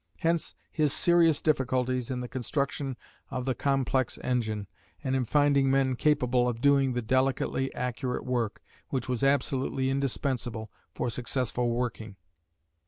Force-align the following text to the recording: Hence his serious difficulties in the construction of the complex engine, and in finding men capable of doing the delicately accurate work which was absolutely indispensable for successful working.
Hence 0.17 0.55
his 0.71 0.91
serious 0.93 1.39
difficulties 1.41 2.09
in 2.09 2.21
the 2.21 2.27
construction 2.27 2.97
of 3.29 3.45
the 3.45 3.53
complex 3.53 4.17
engine, 4.23 4.65
and 5.03 5.15
in 5.15 5.25
finding 5.25 5.69
men 5.69 5.95
capable 5.95 6.49
of 6.49 6.59
doing 6.59 6.93
the 6.93 7.03
delicately 7.03 7.71
accurate 7.75 8.25
work 8.25 8.63
which 8.89 9.07
was 9.07 9.23
absolutely 9.23 9.91
indispensable 9.91 10.71
for 10.95 11.11
successful 11.11 11.69
working. 11.69 12.15